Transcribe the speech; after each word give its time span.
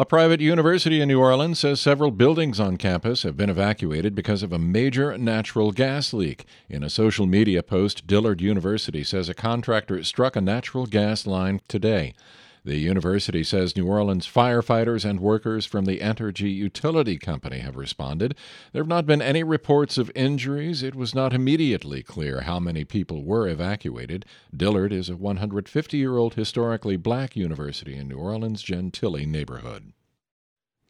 A 0.00 0.06
private 0.06 0.40
university 0.40 1.02
in 1.02 1.08
New 1.08 1.20
Orleans 1.20 1.58
says 1.58 1.78
several 1.78 2.10
buildings 2.10 2.58
on 2.58 2.78
campus 2.78 3.22
have 3.22 3.36
been 3.36 3.50
evacuated 3.50 4.14
because 4.14 4.42
of 4.42 4.50
a 4.50 4.58
major 4.58 5.18
natural 5.18 5.72
gas 5.72 6.14
leak. 6.14 6.46
In 6.70 6.82
a 6.82 6.88
social 6.88 7.26
media 7.26 7.62
post, 7.62 8.06
Dillard 8.06 8.40
University 8.40 9.04
says 9.04 9.28
a 9.28 9.34
contractor 9.34 10.02
struck 10.02 10.36
a 10.36 10.40
natural 10.40 10.86
gas 10.86 11.26
line 11.26 11.60
today. 11.68 12.14
The 12.62 12.76
university 12.76 13.42
says 13.42 13.74
New 13.74 13.86
Orleans 13.86 14.26
firefighters 14.26 15.08
and 15.08 15.18
workers 15.18 15.64
from 15.64 15.86
the 15.86 15.98
Entergy 16.00 16.54
Utility 16.54 17.16
Company 17.16 17.60
have 17.60 17.74
responded. 17.74 18.34
There 18.72 18.82
have 18.82 18.88
not 18.88 19.06
been 19.06 19.22
any 19.22 19.42
reports 19.42 19.96
of 19.96 20.12
injuries. 20.14 20.82
It 20.82 20.94
was 20.94 21.14
not 21.14 21.32
immediately 21.32 22.02
clear 22.02 22.42
how 22.42 22.60
many 22.60 22.84
people 22.84 23.24
were 23.24 23.48
evacuated. 23.48 24.26
Dillard 24.54 24.92
is 24.92 25.08
a 25.08 25.16
150 25.16 25.96
year 25.96 26.18
old 26.18 26.34
historically 26.34 26.98
black 26.98 27.34
university 27.34 27.96
in 27.96 28.08
New 28.08 28.18
Orleans' 28.18 28.62
Gentilly 28.62 29.24
neighborhood. 29.24 29.92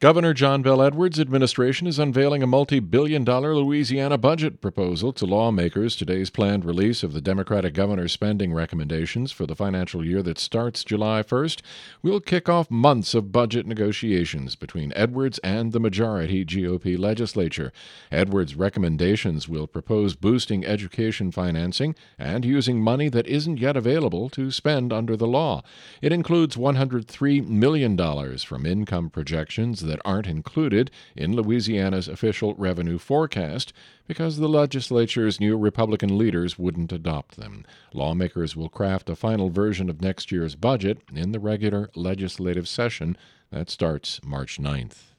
Governor 0.01 0.33
John 0.33 0.63
Bel 0.63 0.81
Edwards' 0.81 1.21
administration 1.21 1.87
is 1.87 1.99
unveiling 1.99 2.43
a 2.43 2.47
multi 2.47 2.81
billion 2.81 3.23
dollar 3.23 3.55
Louisiana 3.55 4.17
budget 4.17 4.63
proposal 4.63 5.13
to 5.13 5.27
lawmakers. 5.27 5.95
Today's 5.95 6.31
planned 6.31 6.65
release 6.65 7.03
of 7.03 7.13
the 7.13 7.21
Democratic 7.21 7.75
governor's 7.75 8.13
spending 8.13 8.55
recommendations 8.55 9.31
for 9.31 9.45
the 9.45 9.55
financial 9.55 10.03
year 10.03 10.23
that 10.23 10.39
starts 10.39 10.85
July 10.85 11.23
1st 11.23 11.61
will 12.03 12.19
kick 12.19 12.49
off 12.49 12.71
months 12.71 13.13
of 13.13 13.31
budget 13.31 13.67
negotiations 13.67 14.57
between 14.57 14.91
Edwards 14.97 15.39
and 15.41 15.73
the 15.73 15.81
majority 15.81 16.47
GOP 16.47 16.99
legislature. 16.99 17.71
Edwards' 18.11 18.57
recommendations 18.57 19.51
will 19.51 19.67
propose 19.67 20.17
boosting 20.17 20.65
education 20.65 21.31
financing 21.31 21.95
and 22.19 22.47
using 22.47 22.81
money 22.81 23.11
that 23.11 23.27
isn't 23.27 23.59
yet 23.59 23.77
available 23.77 24.31
to 24.31 24.51
spend 24.51 24.95
under 24.95 25.15
the 25.15 25.27
law. 25.27 25.63
It 26.01 26.11
includes 26.11 26.57
$103 26.57 27.47
million 27.47 28.39
from 28.39 28.65
income 28.65 29.11
projections 29.11 29.90
that 29.91 30.01
aren't 30.05 30.27
included 30.27 30.91
in 31.15 31.35
Louisiana's 31.35 32.09
official 32.09 32.55
revenue 32.55 32.97
forecast 32.97 33.73
because 34.07 34.39
the 34.39 34.49
legislature's 34.49 35.41
new 35.41 35.59
Republican 35.59 36.17
leaders 36.17 36.59
wouldn't 36.59 36.93
adopt 36.93 37.37
them. 37.37 37.67
Lawmakers 37.93 38.57
will 38.57 38.69
craft 38.69 39.11
a 39.11 39.17
final 39.17 39.51
version 39.51 39.91
of 39.91 40.01
next 40.01 40.33
year's 40.33 40.55
budget 40.55 41.03
in 41.15 41.33
the 41.33 41.41
regular 41.41 41.91
legislative 41.95 42.67
session 42.67 43.17
that 43.51 43.69
starts 43.69 44.21
March 44.25 44.59
9th. 44.59 45.11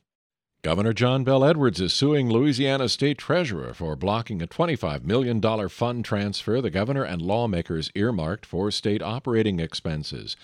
Governor 0.63 0.93
John 0.93 1.23
Bel 1.23 1.43
Edwards 1.43 1.81
is 1.81 1.91
suing 1.91 2.29
Louisiana 2.29 2.87
State 2.87 3.17
Treasurer 3.17 3.73
for 3.73 3.95
blocking 3.95 4.43
a 4.43 4.47
$25 4.47 5.03
million 5.03 5.41
fund 5.69 6.05
transfer 6.05 6.61
the 6.61 6.69
governor 6.69 7.03
and 7.03 7.19
lawmakers 7.19 7.89
earmarked 7.95 8.45
for 8.45 8.69
state 8.69 9.01
operating 9.01 9.59
expenses. 9.59 10.37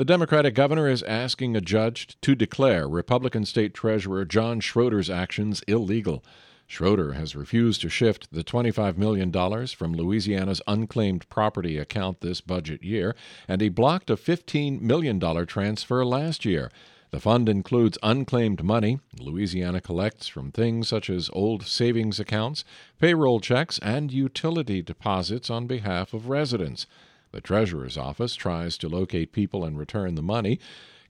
The 0.00 0.06
Democratic 0.06 0.54
governor 0.54 0.88
is 0.88 1.02
asking 1.02 1.54
a 1.54 1.60
judge 1.60 2.16
to 2.22 2.34
declare 2.34 2.88
Republican 2.88 3.44
State 3.44 3.74
Treasurer 3.74 4.24
John 4.24 4.58
Schroder's 4.58 5.10
actions 5.10 5.62
illegal. 5.68 6.24
Schroder 6.66 7.12
has 7.12 7.36
refused 7.36 7.82
to 7.82 7.90
shift 7.90 8.32
the 8.32 8.42
$25 8.42 8.96
million 8.96 9.30
from 9.66 9.92
Louisiana's 9.92 10.62
unclaimed 10.66 11.28
property 11.28 11.76
account 11.76 12.22
this 12.22 12.40
budget 12.40 12.82
year, 12.82 13.14
and 13.46 13.60
he 13.60 13.68
blocked 13.68 14.08
a 14.08 14.16
$15 14.16 14.80
million 14.80 15.20
transfer 15.44 16.02
last 16.02 16.46
year. 16.46 16.70
The 17.10 17.20
fund 17.20 17.46
includes 17.46 17.98
unclaimed 18.02 18.64
money 18.64 19.00
Louisiana 19.18 19.82
collects 19.82 20.28
from 20.28 20.50
things 20.50 20.88
such 20.88 21.10
as 21.10 21.28
old 21.34 21.66
savings 21.66 22.18
accounts, 22.18 22.64
payroll 22.98 23.38
checks, 23.38 23.78
and 23.80 24.10
utility 24.10 24.80
deposits 24.80 25.50
on 25.50 25.66
behalf 25.66 26.14
of 26.14 26.30
residents. 26.30 26.86
The 27.32 27.40
Treasurer's 27.40 27.96
office 27.96 28.34
tries 28.34 28.76
to 28.78 28.88
locate 28.88 29.32
people 29.32 29.64
and 29.64 29.78
return 29.78 30.14
the 30.14 30.22
money. 30.22 30.58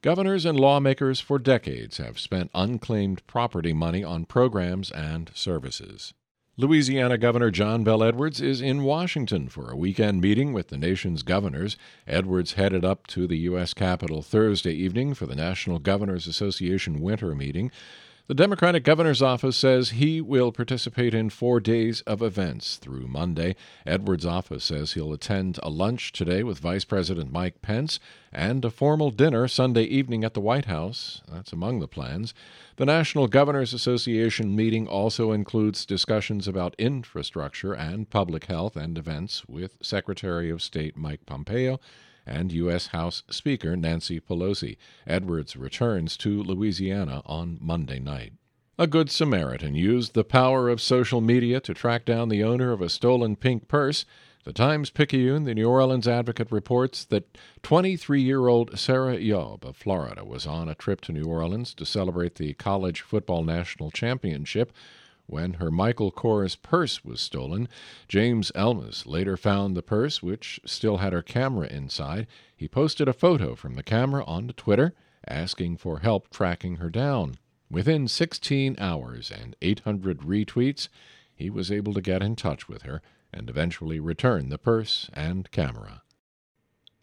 Governors 0.01 0.45
and 0.45 0.59
lawmakers 0.59 1.19
for 1.19 1.37
decades 1.37 1.97
have 1.97 2.19
spent 2.19 2.51
unclaimed 2.53 3.25
property 3.27 3.73
money 3.73 4.03
on 4.03 4.25
programs 4.25 4.89
and 4.91 5.31
services. 5.33 6.13
Louisiana 6.57 7.17
Governor 7.17 7.49
John 7.49 7.83
Bel 7.83 8.03
Edwards 8.03 8.41
is 8.41 8.61
in 8.61 8.83
Washington 8.83 9.47
for 9.47 9.71
a 9.71 9.75
weekend 9.75 10.21
meeting 10.21 10.53
with 10.53 10.67
the 10.67 10.77
nation's 10.77 11.23
governors. 11.23 11.77
Edwards 12.05 12.53
headed 12.53 12.83
up 12.83 13.07
to 13.07 13.25
the 13.25 13.37
U.S. 13.39 13.73
Capitol 13.73 14.21
Thursday 14.21 14.73
evening 14.73 15.13
for 15.13 15.25
the 15.25 15.35
National 15.35 15.79
Governors 15.79 16.27
Association 16.27 16.99
winter 16.99 17.33
meeting. 17.33 17.71
The 18.31 18.35
Democratic 18.35 18.85
governor's 18.85 19.21
office 19.21 19.57
says 19.57 19.89
he 19.89 20.21
will 20.21 20.53
participate 20.53 21.13
in 21.13 21.29
four 21.29 21.59
days 21.59 21.99
of 22.07 22.21
events 22.21 22.77
through 22.77 23.09
Monday. 23.09 23.57
Edwards' 23.85 24.25
office 24.25 24.63
says 24.63 24.93
he'll 24.93 25.11
attend 25.11 25.59
a 25.61 25.69
lunch 25.69 26.13
today 26.13 26.41
with 26.41 26.59
Vice 26.59 26.85
President 26.85 27.29
Mike 27.33 27.61
Pence 27.61 27.99
and 28.31 28.63
a 28.63 28.69
formal 28.69 29.11
dinner 29.11 29.49
Sunday 29.49 29.83
evening 29.83 30.23
at 30.23 30.33
the 30.33 30.39
White 30.39 30.63
House. 30.63 31.21
That's 31.29 31.51
among 31.51 31.81
the 31.81 31.89
plans. 31.89 32.33
The 32.77 32.85
National 32.85 33.27
Governors 33.27 33.73
Association 33.73 34.55
meeting 34.55 34.87
also 34.87 35.33
includes 35.33 35.85
discussions 35.85 36.47
about 36.47 36.73
infrastructure 36.77 37.73
and 37.73 38.09
public 38.09 38.45
health 38.45 38.77
and 38.77 38.97
events 38.97 39.43
with 39.49 39.75
Secretary 39.81 40.49
of 40.49 40.61
State 40.61 40.95
Mike 40.95 41.25
Pompeo 41.25 41.81
and 42.25 42.51
U.S. 42.51 42.87
House 42.87 43.23
Speaker 43.29 43.75
Nancy 43.75 44.19
Pelosi. 44.19 44.77
Edwards 45.05 45.55
returns 45.55 46.17
to 46.17 46.43
Louisiana 46.43 47.21
on 47.25 47.57
Monday 47.61 47.99
night. 47.99 48.33
A 48.77 48.87
Good 48.87 49.11
Samaritan 49.11 49.75
used 49.75 50.13
the 50.13 50.23
power 50.23 50.69
of 50.69 50.81
social 50.81 51.21
media 51.21 51.59
to 51.61 51.73
track 51.73 52.05
down 52.05 52.29
the 52.29 52.43
owner 52.43 52.71
of 52.71 52.81
a 52.81 52.89
stolen 52.89 53.35
pink 53.35 53.67
purse. 53.67 54.05
The 54.43 54.53
Times 54.53 54.89
Picayune, 54.89 55.43
the 55.43 55.53
New 55.53 55.69
Orleans 55.69 56.07
Advocate, 56.07 56.51
reports 56.51 57.05
that 57.05 57.37
23 57.61 58.21
year 58.21 58.47
old 58.47 58.79
Sarah 58.79 59.17
Yob 59.17 59.63
of 59.63 59.77
Florida 59.77 60.25
was 60.25 60.47
on 60.47 60.67
a 60.67 60.73
trip 60.73 61.01
to 61.01 61.11
New 61.11 61.25
Orleans 61.25 61.75
to 61.75 61.85
celebrate 61.85 62.35
the 62.35 62.53
College 62.53 63.01
Football 63.01 63.43
National 63.43 63.91
Championship 63.91 64.73
when 65.25 65.53
her 65.53 65.71
Michael 65.71 66.11
Kors 66.11 66.61
purse 66.61 67.03
was 67.03 67.21
stolen. 67.21 67.67
James 68.07 68.51
Elmas 68.55 69.05
later 69.05 69.37
found 69.37 69.75
the 69.75 69.81
purse, 69.81 70.21
which 70.21 70.59
still 70.65 70.97
had 70.97 71.13
her 71.13 71.21
camera 71.21 71.67
inside. 71.67 72.27
He 72.55 72.67
posted 72.67 73.07
a 73.07 73.13
photo 73.13 73.55
from 73.55 73.75
the 73.75 73.83
camera 73.83 74.23
onto 74.25 74.53
Twitter, 74.53 74.93
asking 75.27 75.77
for 75.77 75.99
help 75.99 76.29
tracking 76.29 76.77
her 76.77 76.89
down. 76.89 77.35
Within 77.69 78.07
16 78.07 78.75
hours 78.79 79.31
and 79.31 79.55
800 79.61 80.19
retweets, 80.19 80.89
he 81.33 81.49
was 81.49 81.71
able 81.71 81.93
to 81.93 82.01
get 82.01 82.21
in 82.21 82.35
touch 82.35 82.67
with 82.67 82.81
her 82.81 83.01
and 83.33 83.49
eventually 83.49 83.99
return 83.99 84.49
the 84.49 84.57
purse 84.57 85.09
and 85.13 85.49
camera. 85.51 86.03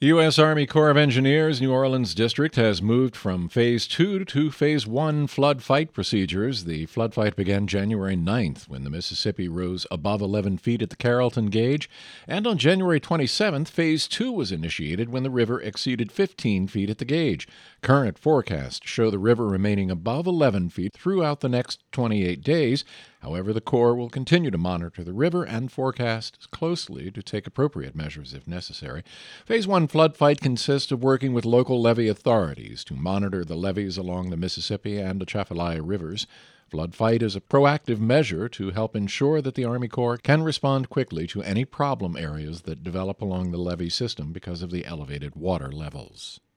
U.S. 0.00 0.38
Army 0.38 0.64
Corps 0.64 0.90
of 0.90 0.96
Engineers 0.96 1.60
New 1.60 1.72
Orleans 1.72 2.14
District 2.14 2.54
has 2.54 2.80
moved 2.80 3.16
from 3.16 3.48
Phase 3.48 3.88
2 3.88 4.26
to 4.26 4.50
Phase 4.52 4.86
1 4.86 5.26
flood 5.26 5.60
fight 5.60 5.92
procedures. 5.92 6.66
The 6.66 6.86
flood 6.86 7.14
fight 7.14 7.34
began 7.34 7.66
January 7.66 8.16
9th 8.16 8.68
when 8.68 8.84
the 8.84 8.90
Mississippi 8.90 9.48
rose 9.48 9.88
above 9.90 10.20
11 10.20 10.58
feet 10.58 10.82
at 10.82 10.90
the 10.90 10.96
Carrollton 10.96 11.46
gauge, 11.46 11.90
and 12.28 12.46
on 12.46 12.58
January 12.58 13.00
27th, 13.00 13.66
Phase 13.66 14.06
2 14.06 14.30
was 14.30 14.52
initiated 14.52 15.08
when 15.08 15.24
the 15.24 15.30
river 15.30 15.60
exceeded 15.60 16.12
15 16.12 16.68
feet 16.68 16.90
at 16.90 16.98
the 16.98 17.04
gauge. 17.04 17.48
Current 17.82 18.20
forecasts 18.20 18.88
show 18.88 19.10
the 19.10 19.18
river 19.18 19.48
remaining 19.48 19.90
above 19.90 20.28
11 20.28 20.70
feet 20.70 20.92
throughout 20.92 21.40
the 21.40 21.48
next 21.48 21.82
28 21.90 22.40
days. 22.44 22.84
However, 23.20 23.52
the 23.52 23.60
Corps 23.60 23.94
will 23.94 24.08
continue 24.08 24.50
to 24.50 24.58
monitor 24.58 25.02
the 25.02 25.12
river 25.12 25.44
and 25.44 25.72
forecast 25.72 26.50
closely 26.50 27.10
to 27.10 27.22
take 27.22 27.46
appropriate 27.46 27.96
measures 27.96 28.32
if 28.32 28.46
necessary. 28.46 29.02
Phase 29.44 29.66
1 29.66 29.88
flood 29.88 30.16
fight 30.16 30.40
consists 30.40 30.92
of 30.92 31.02
working 31.02 31.32
with 31.32 31.44
local 31.44 31.80
levee 31.82 32.08
authorities 32.08 32.84
to 32.84 32.94
monitor 32.94 33.44
the 33.44 33.56
levees 33.56 33.98
along 33.98 34.30
the 34.30 34.36
Mississippi 34.36 34.98
and 34.98 35.20
Atchafalaya 35.20 35.82
rivers. 35.82 36.26
Flood 36.68 36.94
fight 36.94 37.22
is 37.22 37.34
a 37.34 37.40
proactive 37.40 37.98
measure 37.98 38.48
to 38.50 38.70
help 38.70 38.94
ensure 38.94 39.40
that 39.40 39.54
the 39.54 39.64
Army 39.64 39.88
Corps 39.88 40.18
can 40.18 40.42
respond 40.42 40.90
quickly 40.90 41.26
to 41.26 41.42
any 41.42 41.64
problem 41.64 42.16
areas 42.16 42.62
that 42.62 42.84
develop 42.84 43.22
along 43.22 43.50
the 43.50 43.58
levee 43.58 43.88
system 43.88 44.32
because 44.32 44.62
of 44.62 44.70
the 44.70 44.84
elevated 44.84 45.34
water 45.34 45.72
levels. 45.72 46.40